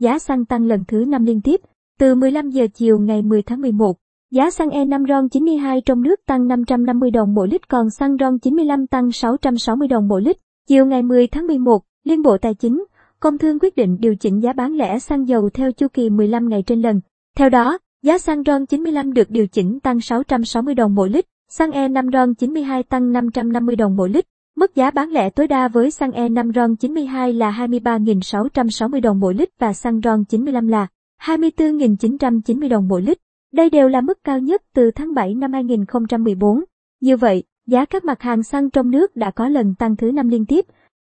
giá 0.00 0.18
xăng 0.18 0.44
tăng 0.44 0.66
lần 0.66 0.84
thứ 0.88 1.04
5 1.04 1.24
liên 1.24 1.40
tiếp. 1.40 1.60
Từ 1.98 2.14
15 2.14 2.50
giờ 2.50 2.66
chiều 2.74 2.98
ngày 2.98 3.22
10 3.22 3.42
tháng 3.42 3.60
11, 3.60 3.96
giá 4.30 4.50
xăng 4.50 4.68
E5 4.68 5.06
RON 5.06 5.28
92 5.28 5.80
trong 5.80 6.02
nước 6.02 6.20
tăng 6.26 6.48
550 6.48 7.10
đồng 7.10 7.34
mỗi 7.34 7.48
lít 7.48 7.68
còn 7.68 7.90
xăng 7.90 8.16
RON 8.20 8.38
95 8.38 8.86
tăng 8.86 9.12
660 9.12 9.88
đồng 9.88 10.08
mỗi 10.08 10.22
lít. 10.22 10.36
Chiều 10.68 10.86
ngày 10.86 11.02
10 11.02 11.26
tháng 11.26 11.46
11, 11.46 11.82
Liên 12.04 12.22
Bộ 12.22 12.38
Tài 12.38 12.54
chính, 12.54 12.84
Công 13.20 13.38
Thương 13.38 13.58
quyết 13.58 13.76
định 13.76 13.96
điều 14.00 14.14
chỉnh 14.14 14.42
giá 14.42 14.52
bán 14.52 14.72
lẻ 14.72 14.98
xăng 14.98 15.28
dầu 15.28 15.50
theo 15.54 15.72
chu 15.72 15.86
kỳ 15.88 16.10
15 16.10 16.48
ngày 16.48 16.62
trên 16.66 16.82
lần. 16.82 17.00
Theo 17.36 17.48
đó, 17.48 17.78
giá 18.02 18.18
xăng 18.18 18.42
RON 18.44 18.66
95 18.66 19.12
được 19.12 19.30
điều 19.30 19.46
chỉnh 19.46 19.80
tăng 19.80 20.00
660 20.00 20.74
đồng 20.74 20.94
mỗi 20.94 21.10
lít, 21.10 21.26
xăng 21.48 21.70
E5 21.70 22.10
RON 22.12 22.34
92 22.34 22.82
tăng 22.82 23.12
550 23.12 23.76
đồng 23.76 23.96
mỗi 23.96 24.10
lít. 24.10 24.24
Mức 24.56 24.74
giá 24.74 24.90
bán 24.90 25.10
lẻ 25.10 25.30
tối 25.30 25.46
đa 25.46 25.68
với 25.68 25.90
xăng 25.90 26.10
E5 26.10 26.52
RON 26.52 26.76
92 26.76 27.32
là 27.32 27.50
23.660 27.50 29.00
đồng 29.00 29.20
mỗi 29.20 29.34
lít 29.34 29.48
và 29.58 29.72
xăng 29.72 30.00
RON 30.04 30.24
95 30.24 30.68
là 30.68 30.86
24.990 31.22 32.68
đồng 32.68 32.88
mỗi 32.88 33.02
lít. 33.02 33.18
Đây 33.52 33.70
đều 33.70 33.88
là 33.88 34.00
mức 34.00 34.18
cao 34.24 34.38
nhất 34.38 34.62
từ 34.74 34.90
tháng 34.90 35.14
7 35.14 35.34
năm 35.34 35.52
2014. 35.52 36.64
Như 37.00 37.16
vậy, 37.16 37.42
giá 37.66 37.84
các 37.84 38.04
mặt 38.04 38.22
hàng 38.22 38.42
xăng 38.42 38.70
trong 38.70 38.90
nước 38.90 39.16
đã 39.16 39.30
có 39.30 39.48
lần 39.48 39.74
tăng 39.74 39.96
thứ 39.96 40.12
năm 40.12 40.28
liên 40.28 40.46
tiếp. 40.46 40.64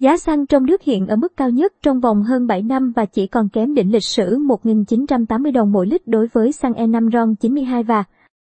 Giá 0.00 0.16
xăng 0.16 0.46
trong 0.46 0.66
nước 0.66 0.82
hiện 0.82 1.06
ở 1.06 1.16
mức 1.16 1.36
cao 1.36 1.50
nhất 1.50 1.72
trong 1.82 2.00
vòng 2.00 2.22
hơn 2.22 2.46
7 2.46 2.62
năm 2.62 2.92
và 2.96 3.04
chỉ 3.04 3.26
còn 3.26 3.48
kém 3.48 3.74
đỉnh 3.74 3.92
lịch 3.92 4.04
sử 4.04 4.38
1.980 4.38 5.52
đồng 5.52 5.72
mỗi 5.72 5.86
lít 5.86 6.06
đối 6.06 6.26
với 6.26 6.52
xăng 6.52 6.72
E5 6.72 7.10
RON 7.10 7.34
92 7.34 7.82
và 7.82 8.04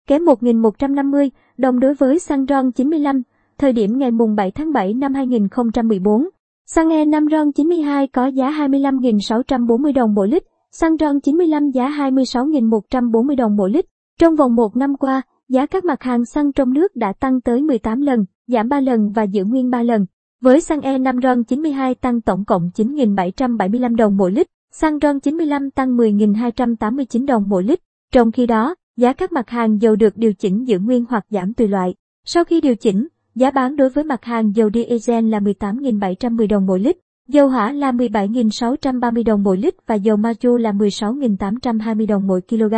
kém 0.08 0.22
1.150 0.22 1.30
đồng 1.58 1.80
đối 1.80 1.94
với 1.94 2.20
xăng 2.20 2.46
RON 2.46 2.72
95 2.72 3.22
thời 3.60 3.74
điểm 3.74 3.98
ngày 3.98 4.12
mùng 4.12 4.36
7 4.36 4.52
tháng 4.52 4.74
7 4.74 4.94
năm 4.94 5.14
2014. 5.14 6.30
Xăng 6.66 6.90
E5 6.90 7.30
RON 7.30 7.52
92 7.52 8.08
có 8.08 8.28
giá 8.28 8.52
25.640 8.52 9.94
đồng 9.94 10.14
mỗi 10.14 10.28
lít, 10.28 10.44
xăng 10.72 10.98
RON 10.98 11.20
95 11.20 11.70
giá 11.70 11.90
26.140 11.90 13.36
đồng 13.36 13.56
mỗi 13.56 13.72
lít. 13.72 13.86
Trong 14.20 14.36
vòng 14.36 14.56
một 14.56 14.76
năm 14.76 14.98
qua, 14.98 15.22
giá 15.50 15.66
các 15.66 15.86
mặt 15.86 16.04
hàng 16.04 16.26
xăng 16.26 16.54
trong 16.54 16.74
nước 16.74 16.96
đã 16.96 17.14
tăng 17.14 17.42
tới 17.42 17.62
18 17.62 18.02
lần, 18.02 18.26
giảm 18.48 18.70
3 18.70 18.80
lần 18.80 19.12
và 19.12 19.24
giữ 19.24 19.46
nguyên 19.46 19.70
3 19.70 19.84
lần. 19.84 20.06
Với 20.42 20.62
xăng 20.62 20.80
E5 20.80 21.22
RON 21.22 21.44
92 21.44 21.96
tăng 21.96 22.22
tổng 22.22 22.46
cộng 22.46 22.70
9.775 22.76 23.96
đồng 23.96 24.18
mỗi 24.18 24.32
lít, 24.32 24.48
xăng 24.72 25.00
RON 25.02 25.20
95 25.20 25.72
tăng 25.72 25.98
10.289 25.98 27.26
đồng 27.26 27.44
mỗi 27.48 27.64
lít. 27.64 27.80
Trong 28.14 28.32
khi 28.32 28.46
đó, 28.46 28.76
giá 28.98 29.14
các 29.14 29.32
mặt 29.32 29.50
hàng 29.50 29.82
dầu 29.82 29.96
được 29.96 30.18
điều 30.18 30.34
chỉnh 30.34 30.68
giữ 30.68 30.80
nguyên 30.80 31.06
hoặc 31.10 31.26
giảm 31.30 31.54
tùy 31.54 31.68
loại. 31.68 31.96
Sau 32.26 32.44
khi 32.44 32.62
điều 32.62 32.76
chỉnh, 32.76 33.08
Giá 33.40 33.52
bán 33.52 33.76
đối 33.76 33.90
với 33.90 34.04
mặt 34.04 34.26
hàng 34.26 34.56
dầu 34.56 34.70
diesel 34.74 35.30
là 35.30 35.40
18.710 35.40 36.48
đồng 36.48 36.66
mỗi 36.66 36.80
lít, 36.80 36.98
dầu 37.28 37.50
hỏa 37.50 37.72
là 37.72 37.92
17.630 37.92 39.24
đồng 39.26 39.44
mỗi 39.44 39.58
lít 39.58 39.76
và 39.88 39.96
dầu 39.96 40.18
ma 40.18 40.34
chu 40.34 40.58
là 40.58 40.72
16.820 40.72 42.08
đồng 42.08 42.28
mỗi 42.28 42.42
kg. 42.42 42.74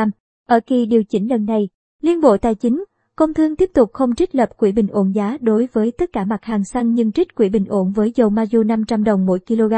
Ở 0.47 0.59
kỳ 0.59 0.85
điều 0.85 1.03
chỉnh 1.03 1.29
lần 1.29 1.45
này, 1.45 1.69
Liên 2.01 2.21
Bộ 2.21 2.37
Tài 2.37 2.55
chính, 2.55 2.83
Công 3.15 3.33
Thương 3.33 3.55
tiếp 3.55 3.69
tục 3.73 3.89
không 3.93 4.15
trích 4.15 4.35
lập 4.35 4.49
quỹ 4.57 4.71
bình 4.71 4.87
ổn 4.91 5.15
giá 5.15 5.37
đối 5.41 5.67
với 5.73 5.91
tất 5.91 6.13
cả 6.13 6.25
mặt 6.25 6.43
hàng 6.45 6.63
xăng 6.63 6.93
nhưng 6.93 7.11
trích 7.11 7.35
quỹ 7.35 7.49
bình 7.49 7.65
ổn 7.69 7.91
với 7.91 8.11
dầu 8.15 8.29
ma 8.29 8.45
chu 8.45 8.63
500 8.63 9.03
đồng 9.03 9.25
mỗi 9.25 9.39
kg, 9.47 9.73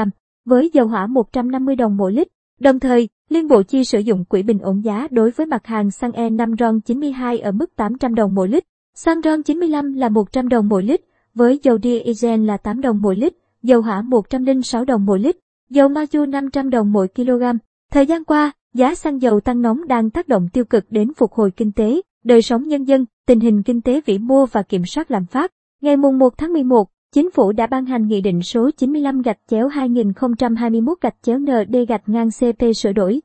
với 0.46 0.70
dầu 0.74 0.88
hỏa 0.88 1.08
150 1.08 1.76
đồng 1.76 1.98
mỗi 1.98 2.14
lít. 2.14 2.28
Đồng 2.60 2.80
thời, 2.80 3.10
Liên 3.30 3.48
Bộ 3.48 3.64
chi 3.64 3.84
sử 3.84 4.00
dụng 4.00 4.26
quỹ 4.26 4.44
bình 4.44 4.60
ổn 4.60 4.84
giá 4.84 5.08
đối 5.12 5.32
với 5.32 5.46
mặt 5.46 5.66
hàng 5.66 5.92
xăng 5.92 6.12
E5 6.12 6.56
RON 6.60 6.82
92 6.82 7.40
ở 7.40 7.52
mức 7.52 7.76
800 7.76 8.16
đồng 8.16 8.36
mỗi 8.36 8.48
lít. 8.48 8.64
Xăng 8.96 9.22
RON 9.22 9.44
95 9.44 9.94
là 9.94 10.10
100 10.10 10.50
đồng 10.50 10.70
mỗi 10.70 10.84
lít, 10.84 11.02
với 11.36 11.60
dầu 11.64 11.78
diesel 11.84 12.46
là 12.46 12.58
8 12.58 12.82
đồng 12.82 13.02
mỗi 13.02 13.16
lít, 13.16 13.34
dầu 13.64 13.82
hỏa 13.82 14.02
106 14.02 14.86
đồng 14.86 15.06
mỗi 15.06 15.20
lít, 15.20 15.38
dầu 15.70 15.90
ma 15.90 16.06
chu 16.06 16.26
500 16.26 16.70
đồng 16.70 16.92
mỗi 16.92 17.08
kg. 17.08 17.44
Thời 17.92 18.06
gian 18.06 18.24
qua, 18.24 18.52
giá 18.74 18.96
xăng 18.96 19.22
dầu 19.22 19.40
tăng 19.40 19.62
nóng 19.62 19.88
đang 19.88 20.10
tác 20.10 20.28
động 20.28 20.48
tiêu 20.54 20.66
cực 20.66 20.86
đến 20.90 21.14
phục 21.14 21.34
hồi 21.34 21.52
kinh 21.52 21.72
tế, 21.72 22.02
đời 22.24 22.42
sống 22.42 22.68
nhân 22.68 22.84
dân, 22.84 23.06
tình 23.28 23.40
hình 23.40 23.64
kinh 23.64 23.82
tế 23.82 24.02
vĩ 24.06 24.18
mô 24.18 24.46
và 24.46 24.64
kiểm 24.64 24.86
soát 24.86 25.12
lạm 25.12 25.26
phát. 25.26 25.52
Ngày 25.82 25.98
mùng 25.98 26.20
1 26.20 26.38
tháng 26.38 26.54
11, 26.54 26.90
Chính 27.14 27.32
phủ 27.32 27.52
đã 27.52 27.68
ban 27.68 27.86
hành 27.86 28.08
Nghị 28.08 28.22
định 28.22 28.42
số 28.42 28.70
95 28.78 29.22
gạch 29.22 29.38
chéo 29.50 29.68
2021 29.68 30.98
gạch 31.02 31.16
chéo 31.22 31.40
ND 31.40 31.76
gạch 31.88 32.10
ngang 32.10 32.30
CP 32.30 32.64
sửa 32.76 32.92
đổi, 32.92 33.22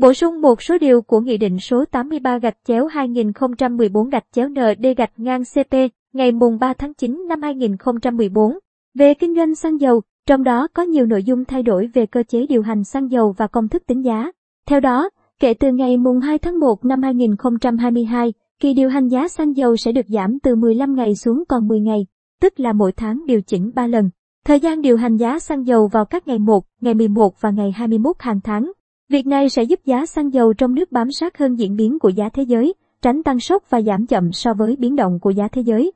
Bổ 0.00 0.12
sung 0.12 0.40
một 0.40 0.62
số 0.62 0.78
điều 0.78 1.02
của 1.02 1.20
Nghị 1.20 1.36
định 1.36 1.58
số 1.58 1.84
83 1.84 2.38
gạch 2.38 2.56
chéo 2.64 2.86
2014 2.86 4.10
gạch 4.10 4.24
chéo 4.32 4.48
ND 4.48 4.86
gạch 4.96 5.12
ngang 5.16 5.42
CP 5.44 5.74
ngày 6.12 6.32
mùng 6.32 6.58
3 6.58 6.74
tháng 6.74 6.94
9 6.94 7.24
năm 7.28 7.42
2014 7.42 8.58
về 8.94 9.14
kinh 9.14 9.34
doanh 9.34 9.54
xăng 9.54 9.80
dầu, 9.80 10.02
trong 10.26 10.44
đó 10.44 10.68
có 10.74 10.82
nhiều 10.82 11.06
nội 11.06 11.22
dung 11.22 11.44
thay 11.44 11.62
đổi 11.62 11.86
về 11.94 12.06
cơ 12.06 12.22
chế 12.22 12.46
điều 12.46 12.62
hành 12.62 12.84
xăng 12.84 13.10
dầu 13.10 13.34
và 13.36 13.46
công 13.46 13.68
thức 13.68 13.82
tính 13.86 14.04
giá. 14.04 14.30
Theo 14.66 14.80
đó, 14.80 15.10
kể 15.40 15.54
từ 15.54 15.72
ngày 15.72 15.96
mùng 15.96 16.20
2 16.20 16.38
tháng 16.38 16.58
1 16.58 16.84
năm 16.84 17.02
2022, 17.02 18.32
kỳ 18.60 18.74
điều 18.74 18.88
hành 18.88 19.08
giá 19.08 19.28
xăng 19.28 19.56
dầu 19.56 19.76
sẽ 19.76 19.92
được 19.92 20.06
giảm 20.08 20.38
từ 20.42 20.56
15 20.56 20.94
ngày 20.94 21.14
xuống 21.14 21.44
còn 21.48 21.68
10 21.68 21.80
ngày, 21.80 22.06
tức 22.40 22.60
là 22.60 22.72
mỗi 22.72 22.92
tháng 22.92 23.26
điều 23.26 23.40
chỉnh 23.42 23.70
3 23.74 23.86
lần. 23.86 24.10
Thời 24.44 24.60
gian 24.60 24.80
điều 24.80 24.96
hành 24.96 25.16
giá 25.16 25.38
xăng 25.38 25.66
dầu 25.66 25.86
vào 25.86 26.04
các 26.04 26.28
ngày 26.28 26.38
1, 26.38 26.64
ngày 26.80 26.94
11 26.94 27.40
và 27.40 27.50
ngày 27.50 27.72
21 27.72 28.16
hàng 28.18 28.40
tháng. 28.44 28.72
Việc 29.10 29.26
này 29.26 29.48
sẽ 29.48 29.62
giúp 29.62 29.80
giá 29.84 30.06
xăng 30.06 30.32
dầu 30.32 30.52
trong 30.52 30.74
nước 30.74 30.92
bám 30.92 31.12
sát 31.12 31.38
hơn 31.38 31.54
diễn 31.54 31.76
biến 31.76 31.98
của 31.98 32.08
giá 32.08 32.28
thế 32.28 32.42
giới, 32.42 32.74
tránh 33.02 33.22
tăng 33.22 33.40
sốc 33.40 33.70
và 33.70 33.82
giảm 33.82 34.06
chậm 34.06 34.32
so 34.32 34.54
với 34.54 34.76
biến 34.76 34.96
động 34.96 35.18
của 35.20 35.30
giá 35.30 35.48
thế 35.48 35.62
giới. 35.62 35.92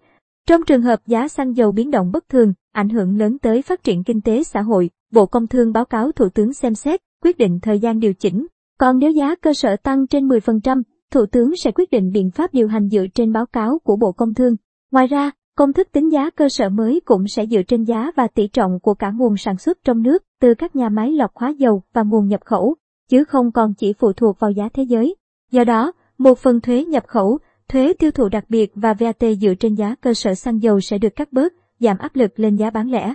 Trong 0.48 0.60
trường 0.66 0.82
hợp 0.82 1.00
giá 1.06 1.28
xăng 1.28 1.56
dầu 1.56 1.72
biến 1.72 1.91
động 1.91 2.10
bất 2.12 2.28
thường, 2.28 2.52
ảnh 2.72 2.88
hưởng 2.88 3.19
lớn 3.19 3.38
tới 3.38 3.62
phát 3.62 3.82
triển 3.82 4.04
kinh 4.04 4.20
tế 4.20 4.42
xã 4.42 4.60
hội, 4.60 4.91
Bộ 5.12 5.26
Công 5.26 5.47
Thương 5.47 5.72
báo 5.72 5.84
cáo 5.84 6.12
Thủ 6.12 6.28
tướng 6.28 6.52
xem 6.52 6.75
xét, 6.75 7.00
quyết 7.22 7.38
định 7.38 7.58
thời 7.62 7.78
gian 7.78 8.00
điều 8.00 8.14
chỉnh. 8.14 8.47
Còn 8.78 8.98
nếu 8.98 9.10
giá 9.10 9.34
cơ 9.34 9.54
sở 9.54 9.76
tăng 9.76 10.06
trên 10.06 10.28
10%, 10.28 10.82
Thủ 11.12 11.26
tướng 11.26 11.56
sẽ 11.56 11.70
quyết 11.70 11.91
định 11.91 12.12
biện 12.12 12.31
pháp 12.31 12.54
điều 12.54 12.69
hành 12.69 12.88
dựa 12.88 13.06
trên 13.14 13.32
báo 13.32 13.46
cáo 13.46 13.78
của 13.84 13.96
Bộ 13.96 14.12
Công 14.12 14.34
Thương. 14.34 14.56
Ngoài 14.92 15.06
ra, 15.06 15.31
công 15.56 15.72
thức 15.72 15.88
tính 15.92 16.12
giá 16.12 16.31
cơ 16.31 16.48
sở 16.48 16.69
mới 16.69 17.00
cũng 17.04 17.28
sẽ 17.28 17.46
dựa 17.46 17.62
trên 17.62 17.84
giá 17.84 18.10
và 18.16 18.26
tỷ 18.26 18.48
trọng 18.48 18.81
của 18.82 18.94
cả 18.94 19.10
nguồn 19.10 19.36
sản 19.36 19.58
xuất 19.58 19.78
trong 19.84 20.02
nước, 20.02 20.25
từ 20.41 20.54
các 20.54 20.76
nhà 20.76 20.88
máy 20.88 21.12
lọc 21.12 21.31
hóa 21.34 21.54
dầu 21.58 21.82
và 21.92 22.02
nguồn 22.02 22.28
nhập 22.28 22.41
khẩu 22.44 22.76
chứ 23.09 23.25
không 23.25 23.53
còn 23.53 23.75
chỉ 23.75 23.92
phụ 23.92 24.12
thuộc 24.12 24.38
vào 24.38 24.50
giá 24.50 24.69
thế 24.75 24.82
giới. 24.82 25.16
Do 25.50 25.65
đó, 25.65 25.92
một 26.19 26.38
phần 26.38 26.60
thuế 26.60 26.84
nhập 26.84 27.04
khẩu, 27.06 27.38
thuế 27.69 27.92
tiêu 27.98 28.10
thụ 28.10 28.28
đặc 28.28 28.44
biệt 28.48 28.72
và 28.75 28.94
VAT 28.94 29.25
dựa 29.41 29.54
trên 29.54 29.75
giá 29.75 29.94
cơ 30.00 30.15
sở 30.15 30.34
xăng 30.34 30.62
dầu 30.62 30.81
sẽ 30.81 30.98
được 30.98 31.16
cắt 31.16 31.32
bớt, 31.32 31.53
giảm 31.81 31.98
áp 31.98 32.16
lực 32.16 32.38
lên 32.38 32.56
giá 32.56 32.70
bán 32.70 32.91
lẻ. 32.91 33.14